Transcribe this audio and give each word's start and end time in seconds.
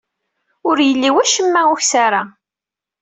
Ur 0.69 0.77
yelli 0.87 1.09
wacemma 1.13 1.61
ukessar-a. 1.73 2.23